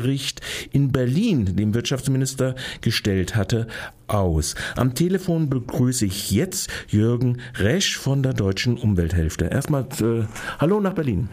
in 0.71 0.91
Berlin 0.91 1.55
dem 1.55 1.73
Wirtschaftsminister 1.73 2.55
gestellt 2.81 3.35
hatte, 3.35 3.67
aus. 4.07 4.55
Am 4.75 4.95
Telefon 4.95 5.49
begrüße 5.49 6.05
ich 6.05 6.31
jetzt 6.31 6.69
Jürgen 6.87 7.37
Resch 7.55 7.97
von 7.97 8.23
der 8.23 8.33
Deutschen 8.33 8.77
Umwelthälfte. 8.77 9.45
Erstmal 9.45 9.83
äh, 10.01 10.23
Hallo 10.59 10.79
nach 10.79 10.93
Berlin. 10.93 11.29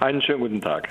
Einen 0.00 0.22
schönen 0.22 0.40
guten 0.40 0.60
Tag. 0.62 0.88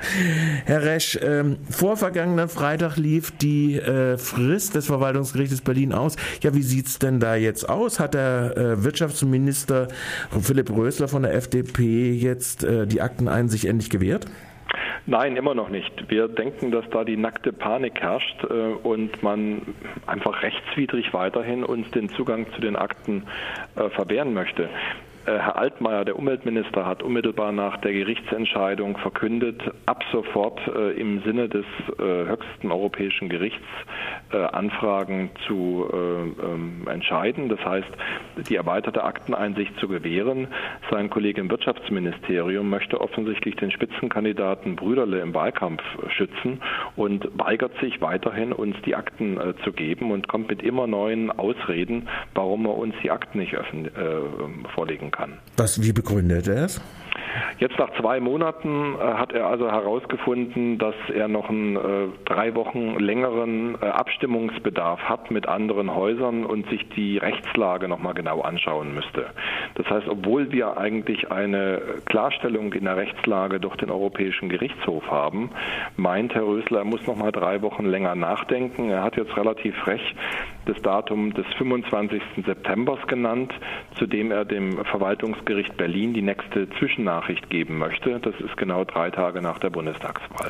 Herr 0.66 0.84
Resch, 0.84 1.18
ähm, 1.22 1.58
vor 1.68 1.98
vergangenen 1.98 2.48
Freitag 2.48 2.96
lief 2.98 3.32
die 3.32 3.76
äh, 3.76 4.18
Frist 4.18 4.76
des 4.76 4.86
Verwaltungsgerichtes 4.86 5.62
Berlin 5.62 5.94
aus. 5.94 6.16
Ja, 6.42 6.54
wie 6.54 6.62
sieht's 6.62 7.00
denn 7.00 7.20
da 7.20 7.36
jetzt 7.36 7.68
aus? 7.68 8.00
Hat 8.00 8.14
der 8.14 8.56
äh, 8.56 8.84
Wirtschaftsminister 8.84 9.88
Philipp 10.40 10.70
Rösler 10.70 11.08
von 11.08 11.24
der 11.24 11.34
FDP 11.34 12.14
jetzt 12.14 12.64
äh, 12.64 12.86
die 12.86 13.02
Akteneinsicht 13.02 13.66
endlich 13.66 13.90
gewährt? 13.90 14.28
Nein, 15.06 15.36
immer 15.36 15.54
noch 15.54 15.68
nicht. 15.68 16.10
Wir 16.10 16.30
denken, 16.30 16.72
dass 16.72 16.90
da 16.90 17.04
die 17.04 17.18
nackte 17.18 17.52
Panik 17.52 18.00
herrscht 18.00 18.44
äh, 18.46 18.54
und 18.54 19.22
man 19.22 19.62
einfach 20.08 20.42
rechtswidrig 20.44 21.14
weiterhin 21.14 21.66
uns 21.66 21.92
den 21.92 22.08
Zugang 22.08 22.46
zu 22.54 22.62
den 22.62 22.78
Akten 22.78 23.24
äh, 23.76 23.90
verwehren 23.90 24.34
möchte. 24.34 24.70
Äh, 25.26 25.32
Herr 25.32 25.58
Altmaier, 25.58 26.04
der 26.04 26.18
Umweltminister, 26.20 26.86
hat 26.86 27.02
unmittelbar 27.02 27.54
nach 27.54 27.78
der 27.78 27.94
Gerichtsentscheidung 27.94 28.98
verkündet, 28.98 29.62
ab 29.86 30.04
sofort 30.12 30.60
äh, 30.68 30.92
im 31.00 31.22
Sinne 31.24 31.48
des 31.48 31.66
äh, 31.98 32.04
höchsten 32.28 32.72
europäischen 32.72 33.30
Gerichts 33.30 33.64
Anfragen 34.32 35.30
zu 35.46 35.88
äh, 35.94 35.98
ähm, 35.98 36.88
entscheiden. 36.88 37.50
Das 37.50 37.64
heißt, 37.64 37.88
die 38.50 38.56
erweiterte 38.56 39.04
Akteneinsicht 39.04 39.78
zu 39.80 39.88
gewähren. 39.88 40.48
Sein 40.90 41.12
Kollege 41.12 41.40
im 41.40 41.52
Wirtschaftsministerium 41.52 42.68
möchte 42.68 43.00
offensichtlich 43.00 43.56
den 43.58 43.70
Spitzenkandidaten 43.70 44.76
Brüderle 44.76 45.20
im 45.20 45.36
Wahlkampf 45.36 45.84
schützen 46.10 46.62
und 46.96 47.30
weigert 47.38 47.80
sich 47.80 48.02
weiterhin, 48.02 48.54
uns 48.54 48.76
die 48.88 48.96
Akten 48.96 49.40
zu 49.64 49.72
geben 49.72 50.12
und 50.12 50.28
kommt 50.28 50.50
mit 50.50 50.64
immer 50.64 50.88
neuen 50.88 51.30
Ausreden, 51.30 52.10
warum 52.34 52.66
er 52.66 52.76
uns 52.76 52.96
die 53.04 53.12
Akten 53.12 53.38
nicht 53.38 53.56
vorlegen 54.74 55.12
kann. 55.14 55.40
Was, 55.56 55.82
wie 55.82 55.94
begründet 55.94 56.48
er 56.48 56.66
es? 56.66 56.82
Jetzt 57.60 57.78
nach 57.80 57.90
zwei 58.00 58.20
Monaten 58.20 58.96
äh, 58.96 59.14
hat 59.14 59.32
er 59.32 59.48
also 59.48 59.72
herausgefunden, 59.72 60.78
dass 60.78 60.96
er 61.14 61.28
noch 61.28 61.50
einen 61.50 61.76
äh, 61.76 61.80
drei 62.26 62.54
Wochen 62.56 63.00
längeren 63.00 63.76
äh, 63.82 63.86
Abstimmungsbedarf 63.86 65.00
hat 65.02 65.32
mit 65.32 65.48
anderen 65.48 65.94
Häusern 65.96 66.46
und 66.46 66.70
sich 66.70 66.88
die 66.90 67.18
Rechtslage 67.18 67.88
nochmal 67.88 68.14
genau 68.14 68.42
anschauen 68.42 68.94
müsste. 68.94 69.28
Das 69.76 69.90
heißt, 69.90 70.08
obwohl 70.08 70.52
wir 70.52 70.78
eigentlich 70.78 71.32
eine 71.32 71.82
Klarstellung 72.06 72.74
in 72.74 72.86
der 72.86 72.98
Rechtslage 72.98 73.60
durch 73.60 73.78
den 73.78 73.90
Europäischen 73.90 74.50
Gerichtshof 74.50 75.10
haben, 75.10 75.50
meint 75.96 76.36
Herr 76.36 76.46
Rösler, 76.46 76.80
er 76.80 76.86
muss 76.86 77.06
nochmal 77.08 77.32
drei 77.32 77.62
Wochen 77.62 77.86
länger 77.86 78.16
nachdenken. 78.16 78.90
Er 78.90 79.04
hat 79.04 79.16
jetzt 79.16 79.36
relativ 79.38 79.76
frech 79.78 80.16
das 80.66 80.82
Datum 80.82 81.34
des 81.34 81.46
25. 81.58 82.22
September 82.46 82.94
genannt, 83.08 83.54
zu 83.98 84.06
dem 84.06 84.32
er 84.32 84.46
dem 84.46 84.84
Verwaltungsgericht 84.86 85.76
Berlin 85.78 86.14
die 86.14 86.22
nächste 86.22 86.70
Zwischennachricht 86.80 87.50
geben 87.50 87.78
möchte. 87.78 88.20
Das 88.20 88.36
ist 88.40 88.58
genau 88.58 88.84
drei 88.84 89.10
Tage 89.12 89.42
nach 89.42 89.60
der 89.60 89.70
Bundestagswahl. 89.70 90.50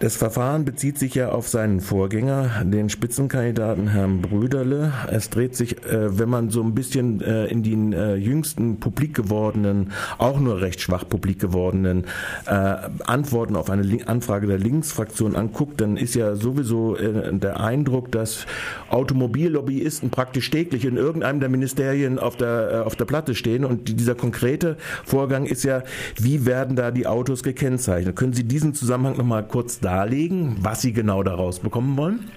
Das 0.00 0.16
Verfahren 0.16 0.64
bezieht 0.64 0.98
sich 0.98 1.14
ja 1.14 1.28
auf 1.28 1.46
seinen 1.46 1.82
Vorgänger, 1.82 2.64
den 2.64 2.88
Spitzenkandidaten 2.88 3.88
Herrn 3.88 4.22
Brüderle. 4.22 4.94
Es 5.10 5.28
dreht 5.28 5.54
sich, 5.54 5.84
äh, 5.84 6.18
wenn 6.18 6.30
man 6.30 6.48
so 6.48 6.62
ein 6.62 6.74
bisschen 6.74 7.20
äh, 7.20 7.44
in 7.48 7.62
den 7.62 7.92
äh, 7.92 8.14
jüngsten 8.14 8.80
publik 8.80 9.12
gewordenen, 9.12 9.92
auch 10.16 10.40
nur 10.40 10.62
recht 10.62 10.80
schwach 10.80 11.06
publik 11.06 11.38
gewordenen 11.38 12.06
Antworten 12.46 13.56
auf 13.56 13.68
eine 13.68 14.08
Anfrage 14.08 14.46
der 14.46 14.58
Linksfraktion 14.58 15.36
anguckt, 15.36 15.80
dann 15.80 15.96
ist 15.96 16.14
ja 16.14 16.34
sowieso 16.34 16.96
der 16.96 17.60
Eindruck, 17.60 18.10
dass 18.10 18.46
Automobillobbyisten 18.88 20.10
praktisch 20.10 20.50
täglich 20.50 20.84
in 20.84 20.96
irgendeinem 20.96 21.40
der 21.40 21.48
Ministerien 21.48 22.18
auf 22.18 22.36
der, 22.36 22.84
auf 22.86 22.96
der 22.96 23.04
Platte 23.04 23.34
stehen. 23.34 23.64
Und 23.64 24.00
dieser 24.00 24.14
konkrete 24.14 24.76
Vorgang 25.04 25.44
ist 25.46 25.62
ja, 25.62 25.82
wie 26.16 26.46
werden 26.46 26.76
da 26.76 26.90
die 26.90 27.06
Autos 27.06 27.42
gekennzeichnet? 27.42 28.16
Können 28.16 28.32
Sie 28.32 28.44
diesen 28.44 28.74
Zusammenhang 28.74 29.16
nochmal 29.16 29.46
kurz 29.46 29.78
darstellen? 29.80 29.89
Darlegen, 29.90 30.56
was 30.60 30.82
Sie 30.82 30.92
genau 30.92 31.24
daraus 31.24 31.58
bekommen 31.58 31.96
wollen? 31.96 32.30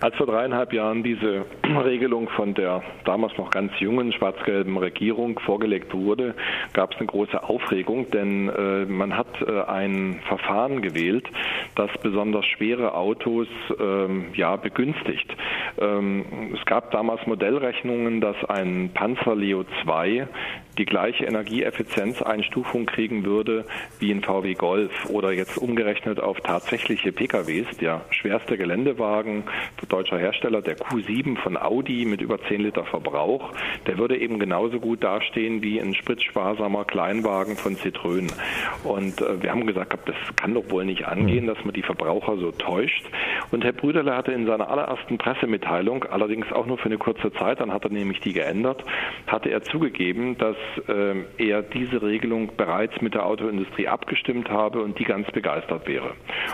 Als 0.00 0.14
vor 0.16 0.26
dreieinhalb 0.26 0.72
Jahren 0.72 1.02
diese 1.02 1.44
Regelung 1.84 2.28
von 2.28 2.54
der 2.54 2.82
damals 3.04 3.36
noch 3.36 3.50
ganz 3.50 3.72
jungen 3.80 4.12
schwarz-gelben 4.12 4.76
Regierung 4.78 5.38
vorgelegt 5.40 5.92
wurde, 5.92 6.34
gab 6.72 6.92
es 6.92 6.98
eine 6.98 7.06
große 7.08 7.42
Aufregung, 7.42 8.10
denn 8.10 8.48
äh, 8.48 8.84
man 8.86 9.16
hat 9.16 9.26
äh, 9.42 9.62
ein 9.62 10.20
Verfahren 10.28 10.80
gewählt, 10.82 11.28
das 11.74 11.90
besonders 12.02 12.46
schwere 12.46 12.94
Autos 12.94 13.48
ähm, 13.78 14.26
ja 14.34 14.56
begünstigt. 14.56 15.34
Ähm, 15.78 16.24
es 16.54 16.64
gab 16.64 16.92
damals 16.92 17.26
Modellrechnungen, 17.26 18.20
dass 18.20 18.36
ein 18.48 18.90
Panzer 18.94 19.34
Leo 19.34 19.64
2 19.82 20.28
die 20.80 20.86
gleiche 20.86 21.26
Energieeffizienzeinstufung 21.26 22.86
kriegen 22.86 23.26
würde 23.26 23.66
wie 23.98 24.10
ein 24.10 24.22
VW 24.22 24.54
Golf 24.54 25.10
oder 25.10 25.30
jetzt 25.30 25.58
umgerechnet 25.58 26.20
auf 26.20 26.40
tatsächliche 26.40 27.12
PKWs, 27.12 27.76
der 27.76 28.00
schwerste 28.08 28.56
Geländewagen, 28.56 29.44
deutscher 29.90 30.18
Hersteller, 30.18 30.62
der 30.62 30.78
Q7 30.78 31.36
von 31.36 31.58
Audi 31.58 32.06
mit 32.06 32.22
über 32.22 32.40
10 32.42 32.62
Liter 32.62 32.84
Verbrauch, 32.84 33.52
der 33.86 33.98
würde 33.98 34.16
eben 34.16 34.38
genauso 34.38 34.80
gut 34.80 35.04
dastehen 35.04 35.60
wie 35.60 35.78
ein 35.78 35.94
spritsparsamer 35.94 36.86
Kleinwagen 36.86 37.56
von 37.56 37.76
Citroën. 37.76 38.32
Und 38.82 39.20
äh, 39.20 39.42
wir 39.42 39.50
haben 39.50 39.66
gesagt, 39.66 40.08
das 40.08 40.16
kann 40.36 40.54
doch 40.54 40.70
wohl 40.70 40.86
nicht 40.86 41.04
angehen, 41.04 41.46
dass 41.46 41.62
man 41.62 41.74
die 41.74 41.82
Verbraucher 41.82 42.38
so 42.38 42.52
täuscht. 42.52 43.04
Und 43.50 43.64
Herr 43.64 43.72
Brüderle 43.72 44.16
hatte 44.16 44.32
in 44.32 44.46
seiner 44.46 44.70
allerersten 44.70 45.18
Pressemitteilung, 45.18 46.04
allerdings 46.04 46.52
auch 46.52 46.66
nur 46.66 46.78
für 46.78 46.86
eine 46.86 46.98
kurze 46.98 47.32
Zeit, 47.32 47.60
dann 47.60 47.72
hat 47.72 47.84
er 47.84 47.90
nämlich 47.90 48.20
die 48.20 48.32
geändert, 48.32 48.84
hatte 49.26 49.50
er 49.50 49.62
zugegeben, 49.62 50.38
dass 50.38 50.56
äh, 50.88 51.24
er 51.38 51.62
diese 51.62 52.02
Regelung 52.02 52.52
bereits 52.56 53.00
mit 53.00 53.14
der 53.14 53.26
Autoindustrie 53.26 53.88
abgestimmt 53.88 54.50
habe 54.50 54.82
und 54.82 54.98
die 54.98 55.04
ganz 55.04 55.30
begeistert 55.32 55.88
wäre. 55.88 56.12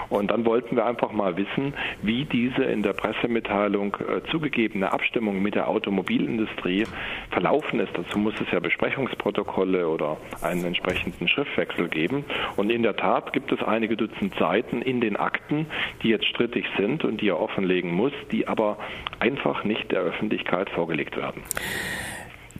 Und 0.08 0.30
dann 0.30 0.46
wollten 0.46 0.76
wir 0.76 0.86
einfach 0.86 1.12
mal 1.12 1.36
wissen, 1.36 1.74
wie 2.02 2.24
diese 2.24 2.64
in 2.64 2.82
der 2.82 2.94
Pressemitteilung 2.94 3.96
äh, 3.96 4.22
zugegebene 4.30 4.90
Abstimmung 4.92 5.42
mit 5.42 5.54
der 5.54 5.68
Automobilindustrie 5.68 6.84
verlaufen 7.30 7.80
ist. 7.80 7.92
Dazu 7.94 8.18
muss 8.18 8.34
es 8.40 8.50
ja 8.50 8.60
Besprechungsprotokolle 8.60 9.86
oder 9.88 10.16
einen 10.40 10.64
entsprechenden 10.64 11.28
Schriftwechsel 11.28 11.88
geben. 11.88 12.24
Und 12.56 12.70
in 12.70 12.82
der 12.82 12.96
Tat 12.96 13.32
gibt 13.32 13.52
es 13.52 13.62
einige 13.62 13.96
Dutzend 13.96 14.34
Seiten 14.38 14.80
in 14.80 15.00
den 15.00 15.16
Akten, 15.16 15.66
die 16.02 16.08
jetzt 16.08 16.26
strittig 16.26 16.64
sind 16.78 16.85
und 17.04 17.20
die 17.20 17.28
er 17.28 17.40
offenlegen 17.40 17.92
muss, 17.92 18.12
die 18.32 18.48
aber 18.48 18.78
einfach 19.18 19.64
nicht 19.64 19.90
der 19.90 20.00
Öffentlichkeit 20.00 20.70
vorgelegt 20.70 21.16
werden. 21.16 21.42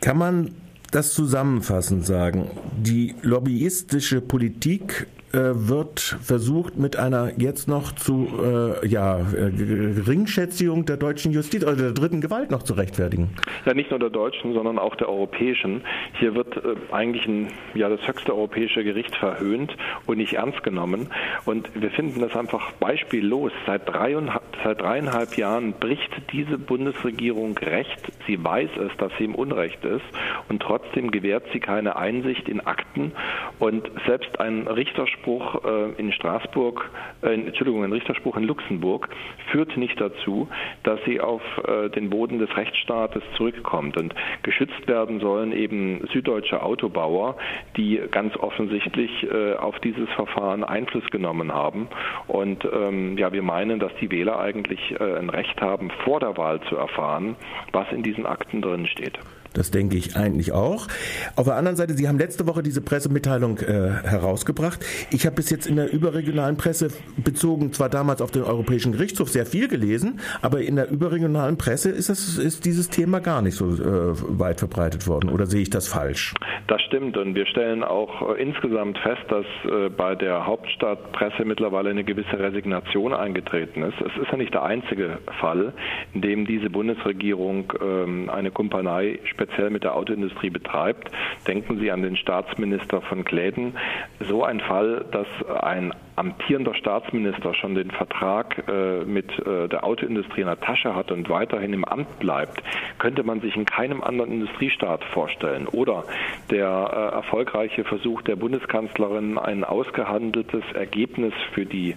Kann 0.01 0.17
man 0.17 0.55
das 0.91 1.13
zusammenfassend 1.13 2.05
sagen. 2.05 2.49
Die 2.77 3.15
lobbyistische 3.21 4.21
Politik 4.21 5.07
wird 5.33 5.99
versucht 5.99 6.77
mit 6.77 6.95
einer 6.95 7.31
jetzt 7.37 7.67
noch 7.67 7.91
zu 7.91 8.27
äh, 8.41 8.87
ja, 8.87 9.19
äh, 9.19 9.51
Geringschätzung 9.51 10.85
der 10.85 10.97
deutschen 10.97 11.31
Justiz 11.31 11.63
oder 11.63 11.75
der 11.75 11.91
dritten 11.91 12.21
Gewalt 12.21 12.51
noch 12.51 12.63
zu 12.63 12.73
rechtfertigen. 12.73 13.29
Ja, 13.65 13.73
nicht 13.73 13.89
nur 13.89 13.99
der 13.99 14.09
deutschen, 14.09 14.53
sondern 14.53 14.79
auch 14.79 14.95
der 14.95 15.09
europäischen. 15.09 15.81
Hier 16.19 16.35
wird 16.35 16.57
äh, 16.57 16.75
eigentlich 16.91 17.25
ein, 17.27 17.47
ja, 17.73 17.89
das 17.89 18.07
höchste 18.07 18.33
europäische 18.33 18.83
Gericht 18.83 19.15
verhöhnt 19.15 19.75
und 20.05 20.17
nicht 20.17 20.33
ernst 20.33 20.63
genommen. 20.63 21.07
Und 21.45 21.69
wir 21.73 21.91
finden 21.91 22.21
das 22.21 22.35
einfach 22.35 22.71
beispiellos. 22.73 23.51
Seit, 23.65 23.87
dreieinhalb, 23.87 24.43
seit 24.63 24.81
dreieinhalb 24.81 25.37
Jahren 25.37 25.73
bricht 25.73 26.11
diese 26.31 26.57
Bundesregierung 26.57 27.57
Recht. 27.57 28.11
Sie 28.27 28.41
weiß 28.43 28.69
es, 28.77 28.97
dass 28.97 29.11
sie 29.17 29.25
im 29.25 29.35
Unrecht 29.35 29.83
ist 29.83 30.05
und 30.49 30.61
trotzdem 30.61 31.11
gewährt 31.11 31.43
sie 31.53 31.59
keine 31.59 31.95
Einsicht 31.95 32.47
in 32.47 32.61
Akten. 32.61 33.11
Und 33.59 33.89
selbst 34.05 34.39
ein 34.39 34.67
Richter 34.67 35.07
Richterspruch 35.17 35.63
äh, 35.65 35.99
in 35.99 36.11
Straßburg, 36.11 36.89
äh, 37.21 37.33
Entschuldigung, 37.33 37.83
ein 37.83 37.91
Richterspruch 37.91 38.37
in 38.37 38.43
Luxemburg 38.43 39.09
führt 39.51 39.75
nicht 39.77 39.99
dazu, 39.99 40.47
dass 40.83 40.99
sie 41.05 41.19
auf 41.19 41.41
äh, 41.67 41.89
den 41.89 42.09
Boden 42.09 42.39
des 42.39 42.55
Rechtsstaates 42.55 43.23
zurückkommt. 43.35 43.97
Und 43.97 44.13
geschützt 44.43 44.87
werden 44.87 45.19
sollen 45.19 45.51
eben 45.51 46.07
süddeutsche 46.13 46.61
Autobauer, 46.61 47.35
die 47.75 48.01
ganz 48.11 48.35
offensichtlich 48.37 49.27
auf 49.59 49.79
dieses 49.79 50.09
Verfahren 50.09 50.63
Einfluss 50.63 51.05
genommen 51.11 51.53
haben. 51.53 51.87
Und 52.27 52.65
ähm, 52.65 53.17
ja, 53.17 53.31
wir 53.31 53.41
meinen, 53.41 53.79
dass 53.79 53.93
die 53.99 54.11
Wähler 54.11 54.39
eigentlich 54.39 54.99
ein 54.99 55.29
Recht 55.29 55.59
haben, 55.61 55.89
vor 56.03 56.19
der 56.19 56.37
Wahl 56.37 56.61
zu 56.61 56.75
erfahren, 56.75 57.35
was 57.71 57.91
in 57.91 58.03
diesen 58.03 58.25
Akten 58.25 58.61
drin 58.61 58.85
steht. 58.87 59.19
Das 59.57 59.71
denke 59.71 59.97
ich 59.97 60.15
eigentlich 60.15 60.51
auch. 60.51 60.87
Auf 61.35 61.45
der 61.45 61.55
anderen 61.55 61.75
Seite, 61.75 61.93
Sie 61.93 62.07
haben 62.07 62.19
letzte 62.19 62.45
Woche 62.47 62.61
diese 62.61 62.81
Pressemitteilung 62.81 63.57
äh, 63.57 63.89
herausgebracht. 64.03 64.85
Ich 65.11 65.25
habe 65.25 65.35
bis 65.35 65.49
jetzt 65.49 65.65
in 65.65 65.75
der 65.75 65.91
überregionalen 65.91 66.57
Presse 66.57 66.89
bezogen, 67.17 67.73
zwar 67.73 67.89
damals 67.89 68.21
auf 68.21 68.29
den 68.29 68.43
Europäischen 68.43 68.91
Gerichtshof, 68.91 69.29
sehr 69.29 69.47
viel 69.47 69.67
gelesen, 69.67 70.19
aber 70.43 70.61
in 70.61 70.75
der 70.75 70.91
überregionalen 70.91 71.57
Presse 71.57 71.89
ist, 71.89 72.09
das, 72.09 72.37
ist 72.37 72.65
dieses 72.65 72.89
Thema 72.89 73.19
gar 73.19 73.41
nicht 73.41 73.55
so 73.55 73.65
äh, 73.65 74.39
weit 74.39 74.59
verbreitet 74.59 75.07
worden. 75.07 75.31
Oder 75.31 75.47
sehe 75.47 75.61
ich 75.61 75.71
das 75.71 75.87
falsch? 75.87 76.35
Das 76.67 76.81
stimmt. 76.83 77.17
Und 77.17 77.33
wir 77.33 77.47
stellen 77.47 77.83
auch 77.83 78.35
äh, 78.35 78.41
insgesamt 78.41 78.99
fest, 78.99 79.23
dass 79.29 79.45
äh, 79.65 79.89
bei 79.89 80.13
der 80.13 80.45
Hauptstadtpresse 80.45 81.45
mittlerweile 81.45 81.89
eine 81.89 82.03
gewisse 82.03 82.37
Resignation 82.37 83.13
eingetreten 83.13 83.81
ist. 83.81 83.99
Es 84.01 84.21
ist 84.21 84.31
ja 84.31 84.37
nicht 84.37 84.53
der 84.53 84.63
einzige 84.63 85.17
Fall, 85.39 85.73
in 86.13 86.21
dem 86.21 86.45
diese 86.45 86.69
Bundesregierung 86.69 87.73
ähm, 87.81 88.29
eine 88.29 88.51
Kumpanei 88.51 89.19
speziell 89.23 89.46
speziell 89.47 89.69
mit 89.69 89.83
der 89.83 89.95
Autoindustrie 89.95 90.49
betreibt. 90.49 91.09
Denken 91.47 91.79
Sie 91.79 91.91
an 91.91 92.01
den 92.01 92.17
Staatsminister 92.17 93.01
von 93.01 93.23
Kläden. 93.23 93.75
So 94.19 94.43
ein 94.43 94.59
Fall, 94.59 95.05
dass 95.11 95.27
ein 95.61 95.93
amtierender 96.17 96.73
Staatsminister 96.73 97.53
schon 97.53 97.75
den 97.75 97.91
Vertrag 97.91 98.63
äh, 98.67 99.05
mit 99.05 99.31
äh, 99.39 99.67
der 99.67 99.83
Autoindustrie 99.83 100.41
in 100.41 100.47
der 100.47 100.59
Tasche 100.59 100.95
hat 100.95 101.11
und 101.11 101.29
weiterhin 101.29 101.73
im 101.73 101.85
Amt 101.85 102.19
bleibt, 102.19 102.63
könnte 102.97 103.23
man 103.23 103.39
sich 103.39 103.55
in 103.55 103.65
keinem 103.65 104.03
anderen 104.03 104.31
Industriestaat 104.31 105.03
vorstellen. 105.05 105.67
Oder 105.67 106.05
der 106.49 106.67
äh, 106.67 107.15
erfolgreiche 107.15 107.83
Versuch 107.83 108.23
der 108.23 108.35
Bundeskanzlerin, 108.35 109.37
ein 109.37 109.63
ausgehandeltes 109.63 110.63
Ergebnis 110.73 111.33
für 111.53 111.65
die 111.65 111.95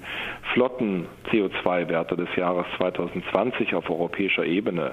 flotten 0.52 1.06
CO2-Werte 1.30 2.16
des 2.16 2.28
Jahres 2.36 2.66
2020 2.76 3.74
auf 3.74 3.88
europäischer 3.88 4.44
Ebene 4.44 4.92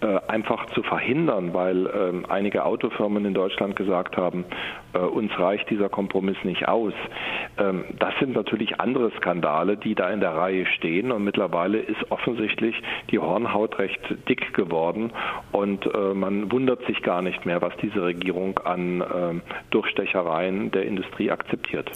äh, 0.00 0.18
einfach 0.28 0.66
zu 0.66 0.82
verhindern, 0.82 1.52
weil 1.52 1.86
äh, 1.86 2.12
einige 2.28 2.64
Autofirmen 2.64 3.24
in 3.24 3.34
Deutschland 3.34 3.74
gesagt 3.74 4.16
haben, 4.16 4.44
äh, 4.92 4.98
uns 4.98 5.36
reicht 5.38 5.68
dieser 5.70 5.88
Kompromiss 5.88 6.36
nicht 6.44 6.68
aus. 6.68 6.92
Ähm, 7.58 7.84
das 7.98 8.14
sind 8.20 8.34
natürlich 8.34 8.67
andere 8.80 9.10
Skandale, 9.18 9.76
die 9.76 9.94
da 9.94 10.10
in 10.10 10.20
der 10.20 10.34
Reihe 10.34 10.66
stehen 10.66 11.12
und 11.12 11.24
mittlerweile 11.24 11.78
ist 11.78 12.10
offensichtlich 12.10 12.74
die 13.10 13.18
Hornhaut 13.18 13.78
recht 13.78 14.00
dick 14.28 14.54
geworden 14.54 15.12
und 15.52 15.86
äh, 15.86 16.14
man 16.14 16.50
wundert 16.52 16.84
sich 16.86 17.02
gar 17.02 17.22
nicht 17.22 17.46
mehr, 17.46 17.62
was 17.62 17.72
diese 17.82 18.02
Regierung 18.02 18.58
an 18.58 19.00
äh, 19.00 19.04
Durchstechereien 19.70 20.70
der 20.70 20.86
Industrie 20.86 21.30
akzeptiert. 21.30 21.90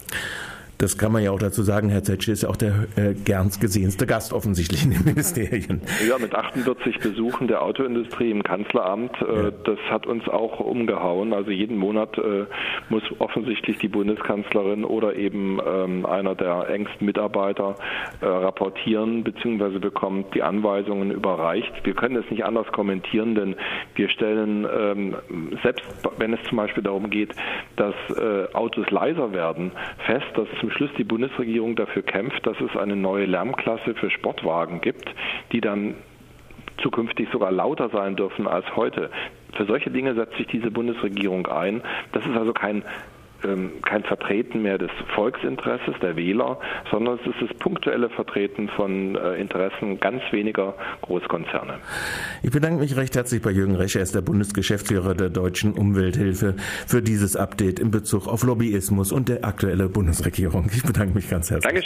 Das 0.83 0.97
kann 0.97 1.13
man 1.13 1.23
ja 1.23 1.31
auch 1.31 1.39
dazu 1.39 1.63
sagen, 1.63 1.87
Herr 1.87 2.03
Zetsche 2.03 2.33
ist 2.33 2.43
ja 2.43 2.49
auch 2.49 2.57
der 2.57 2.87
äh, 2.97 3.13
gernst 3.13 3.61
gesehenste 3.61 4.05
Gast 4.05 4.33
offensichtlich 4.33 4.83
in 4.83 4.91
den 4.91 5.05
Ministerien. 5.05 5.81
Ja, 6.05 6.17
mit 6.17 6.35
48 6.35 6.99
Besuchen 6.99 7.47
der 7.47 7.61
Autoindustrie 7.61 8.29
im 8.29 8.43
Kanzleramt, 8.43 9.15
äh, 9.21 9.43
ja. 9.43 9.51
das 9.63 9.79
hat 9.89 10.05
uns 10.05 10.27
auch 10.27 10.59
umgehauen. 10.59 11.31
Also 11.31 11.51
jeden 11.51 11.77
Monat 11.77 12.17
äh, 12.17 12.47
muss 12.89 13.03
offensichtlich 13.19 13.77
die 13.77 13.87
Bundeskanzlerin 13.87 14.83
oder 14.83 15.15
eben 15.15 15.61
ähm, 15.65 16.05
einer 16.05 16.35
der 16.35 16.67
engsten 16.67 17.05
Mitarbeiter 17.05 17.77
äh, 18.19 18.25
rapportieren 18.25 19.23
bzw. 19.23 19.79
bekommt 19.79 20.35
die 20.35 20.43
Anweisungen 20.43 21.11
überreicht. 21.11 21.71
Wir 21.85 21.93
können 21.93 22.17
es 22.17 22.29
nicht 22.29 22.43
anders 22.43 22.67
kommentieren, 22.73 23.35
denn 23.35 23.55
wir 23.95 24.09
stellen 24.09 24.67
ähm, 24.69 25.15
selbst, 25.63 25.85
wenn 26.17 26.33
es 26.33 26.43
zum 26.49 26.57
Beispiel 26.57 26.83
darum 26.83 27.09
geht, 27.09 27.33
dass 27.77 27.95
äh, 28.17 28.53
Autos 28.53 28.91
leiser 28.91 29.31
werden, 29.31 29.71
fest, 30.05 30.27
dass 30.35 30.49
zum 30.59 30.72
Schluss 30.73 30.91
die 30.97 31.03
Bundesregierung 31.03 31.75
dafür 31.75 32.01
kämpft, 32.01 32.45
dass 32.45 32.59
es 32.59 32.75
eine 32.75 32.95
neue 32.95 33.25
Lärmklasse 33.25 33.95
für 33.95 34.09
Sportwagen 34.09 34.81
gibt, 34.81 35.13
die 35.51 35.61
dann 35.61 35.95
zukünftig 36.81 37.29
sogar 37.31 37.51
lauter 37.51 37.89
sein 37.89 38.15
dürfen 38.15 38.47
als 38.47 38.75
heute. 38.75 39.09
Für 39.55 39.65
solche 39.65 39.91
Dinge 39.91 40.15
setzt 40.15 40.35
sich 40.37 40.47
diese 40.47 40.71
Bundesregierung 40.71 41.47
ein. 41.47 41.81
Das 42.11 42.25
ist 42.25 42.35
also 42.35 42.53
kein 42.53 42.83
ähm, 43.43 43.71
kein 43.83 44.03
Vertreten 44.03 44.61
mehr 44.61 44.77
des 44.77 44.91
Volksinteresses 45.15 45.95
der 46.01 46.15
Wähler, 46.15 46.59
sondern 46.91 47.19
es 47.19 47.27
ist 47.27 47.49
das 47.49 47.57
punktuelle 47.57 48.09
Vertreten 48.09 48.69
von 48.69 49.15
äh, 49.15 49.35
Interessen 49.35 49.99
ganz 49.99 50.21
weniger 50.31 50.75
Großkonzerne. 51.01 51.75
Ich 52.41 52.51
bedanke 52.51 52.79
mich 52.79 52.95
recht 52.95 53.15
herzlich 53.15 53.41
bei 53.41 53.51
Jürgen 53.51 53.75
Rescher, 53.75 53.99
er 53.99 54.03
ist 54.03 54.15
der 54.15 54.21
Bundesgeschäftsführer 54.21 55.15
der 55.15 55.29
Deutschen 55.29 55.73
Umwelthilfe, 55.73 56.55
für 56.87 57.01
dieses 57.01 57.35
Update 57.35 57.79
in 57.79 57.91
Bezug 57.91 58.27
auf 58.27 58.43
Lobbyismus 58.43 59.11
und 59.11 59.29
der 59.29 59.45
aktuelle 59.45 59.89
Bundesregierung. 59.89 60.69
Ich 60.73 60.83
bedanke 60.83 61.15
mich 61.15 61.29
ganz 61.29 61.49
herzlich. 61.49 61.63
Danke. 61.63 61.81